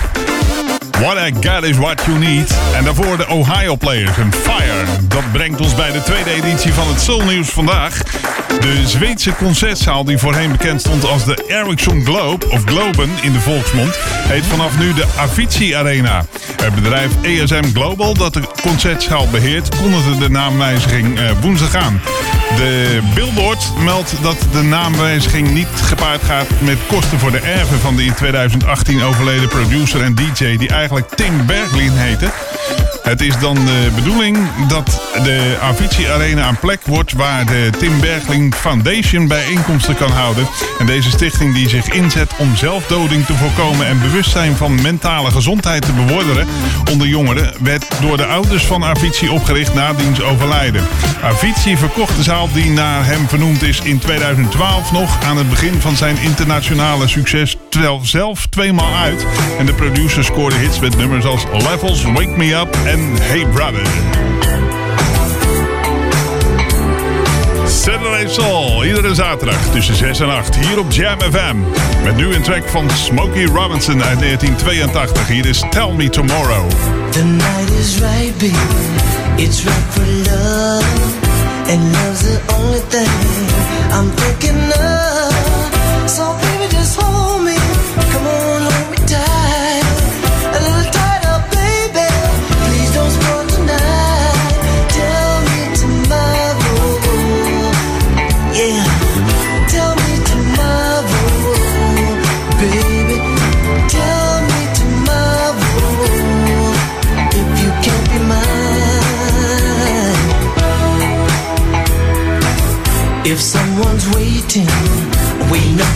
[1.00, 2.54] What I Got Is What You Need.
[2.74, 4.84] En daarvoor de Ohio Players en Fire.
[5.02, 8.02] Dat brengt ons bij de tweede editie van het Soul Nieuws vandaag.
[8.60, 13.40] De Zweedse concertzaal die voorheen bekend stond als de Ericsson Globe, of Globen in de
[13.40, 13.98] volksmond,
[14.28, 16.24] heet vanaf nu de Avicii Arena.
[16.62, 22.00] Het bedrijf ESM Global dat de concertzaal beheert, kondigde de naamwijziging eh, woensdag aan.
[22.56, 27.96] De Billboard meldt dat de naamwijziging niet gepaard gaat met kosten voor de erven van
[27.96, 32.30] de in 2018 overleden producer en DJ die eigenlijk Tim Berglin heette.
[33.10, 34.38] Het is dan de bedoeling
[34.68, 40.46] dat de Avicii Arena een plek wordt waar de Tim Bergling Foundation bijeenkomsten kan houden.
[40.78, 45.82] En deze stichting die zich inzet om zelfdoding te voorkomen en bewustzijn van mentale gezondheid
[45.82, 46.46] te bevorderen
[46.90, 50.86] onder jongeren, werd door de ouders van Avicii opgericht na diens overlijden.
[51.22, 55.80] Avicii verkocht de zaal die naar hem vernoemd is in 2012 nog aan het begin
[55.80, 59.26] van zijn internationale succes terwijl zelf tweemaal uit.
[59.58, 63.86] En de producer scoorde hits met nummers als Levels, Wake Me Up en Hey Brother.
[67.66, 71.56] Saturday Soul, iedere zaterdag tussen 6 en 8 hier op Jam FM.
[72.04, 75.28] Met nu een track van Smokey Robinson uit 1982.
[75.28, 76.70] Hier is Tell Me Tomorrow.
[77.10, 79.42] The night is right, baby.
[79.42, 80.84] It's right for love.
[81.68, 83.08] And love's the only thing
[83.92, 85.29] I'm thinking of.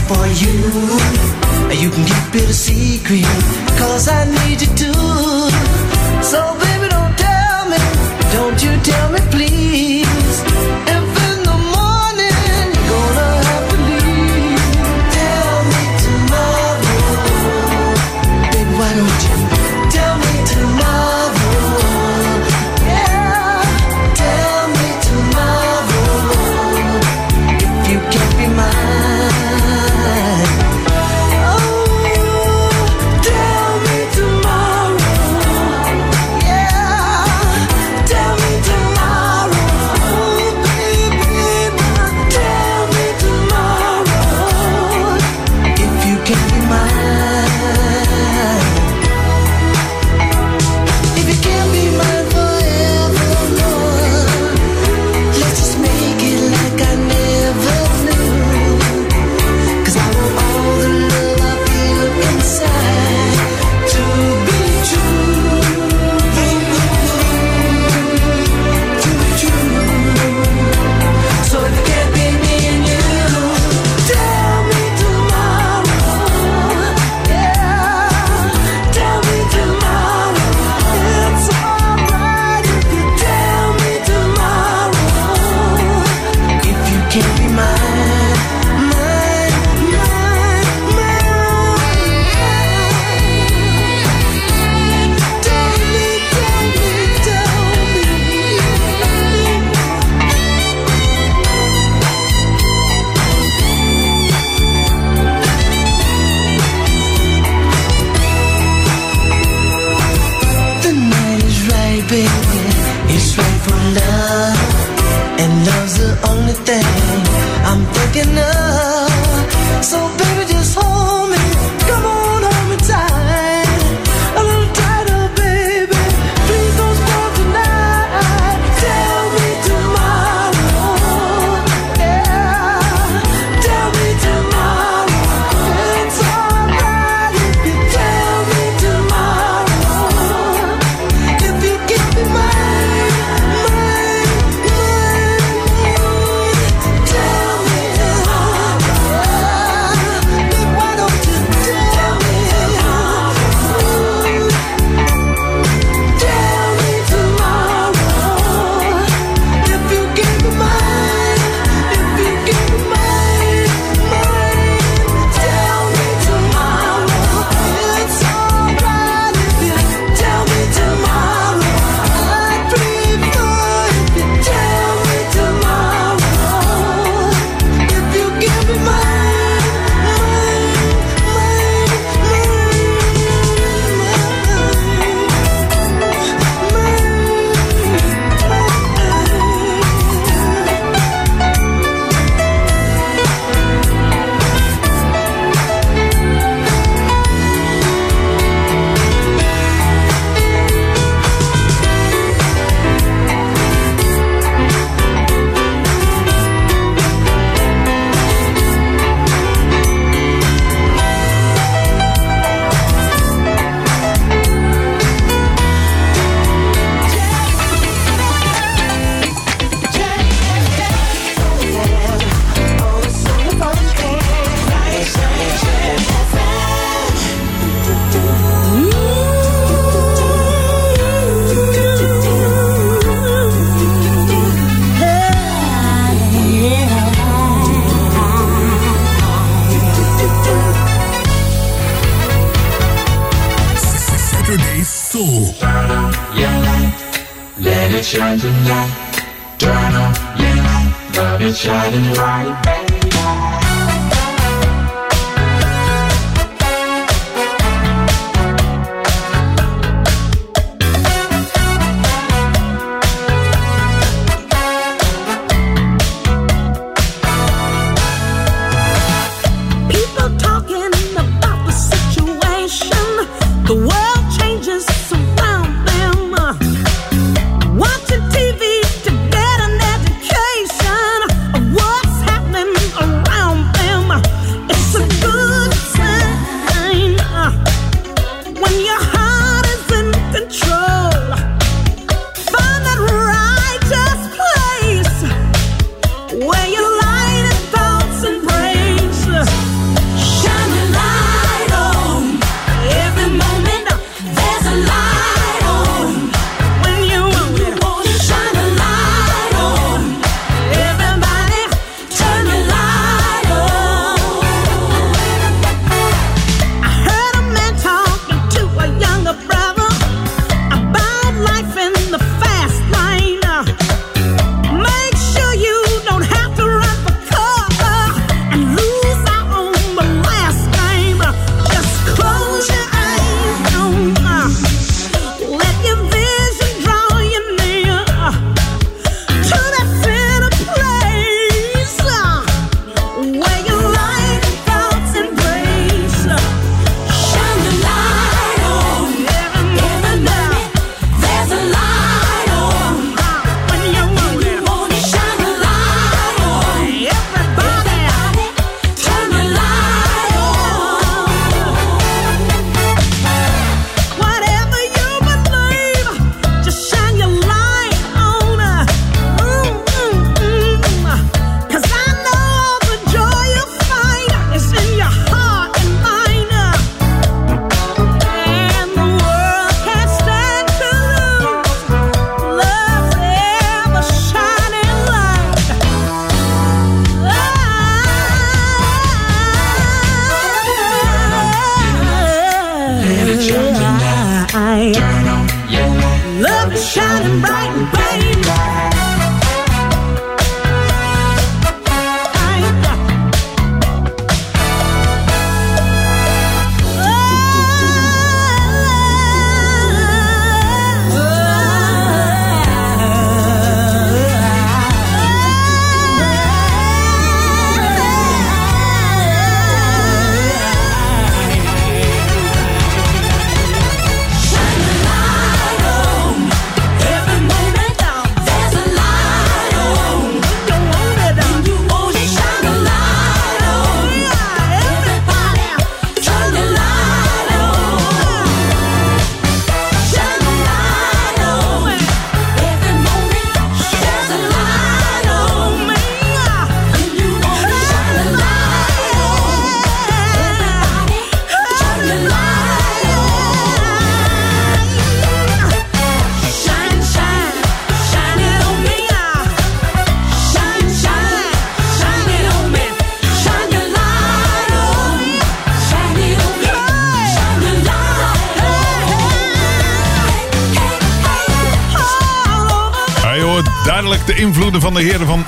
[0.08, 0.52] For you,
[1.80, 3.24] you can keep it a secret,
[3.78, 5.03] cause I need you to.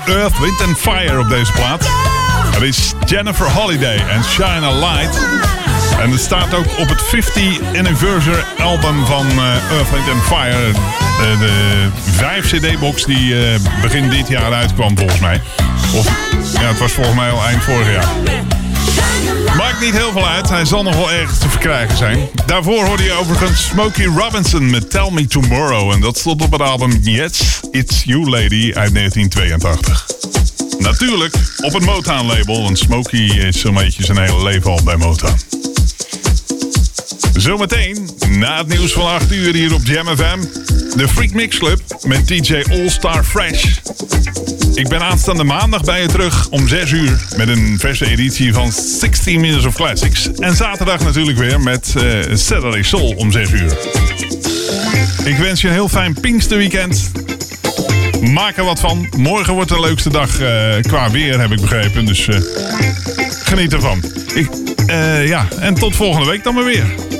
[0.08, 1.88] Earth, Wind and Fire op deze plaat.
[2.54, 5.18] Het is Jennifer Holiday en Shine a Light.
[6.00, 10.72] En het staat ook op het 50 anniversary album van eh, Earth, Wind and Fire.
[11.18, 15.40] De, de 5 cd-box die eh, begin dit jaar uitkwam volgens mij.
[15.94, 16.06] Of
[16.52, 18.08] ja, het was volgens mij al eind vorig jaar.
[19.56, 22.28] Maakt niet heel veel uit, hij zal nog wel ergens te verkrijgen zijn.
[22.46, 25.90] Daarvoor hoorde je overigens Smokey Robinson met Tell Me Tomorrow.
[25.90, 30.06] En dat stond op het album Yes, It's You Lady uit 1982.
[30.78, 35.36] Natuurlijk op het Motown-label, want Smokey is zo'n beetje zijn hele leven al bij Motown.
[37.34, 40.38] Zometeen, na het nieuws van 8 uur hier op Jam FM,
[40.96, 43.64] de Freak Mix Club met DJ All Star Fresh.
[44.76, 48.72] Ik ben aanstaande maandag bij je terug om 6 uur met een verse editie van
[48.72, 50.30] 16 Minutes of Classics.
[50.38, 53.78] En zaterdag natuurlijk weer met eh, Saturday Soul om 6 uur.
[55.24, 57.10] Ik wens je een heel fijn Pinksterweekend.
[58.20, 59.08] Maak er wat van.
[59.16, 62.06] Morgen wordt de leukste dag eh, qua weer, heb ik begrepen.
[62.06, 62.38] Dus eh,
[63.42, 64.02] geniet ervan.
[64.34, 64.48] Ik,
[65.26, 67.15] ja, en tot volgende week dan maar weer.